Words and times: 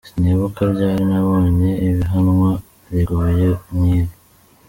"Sinibuka 0.09 0.61
ryari 0.71 1.03
naboye 1.11 1.69
ihiganwa 1.87 2.49
rigoye 2.93 3.47
nk'iri. 3.75 4.11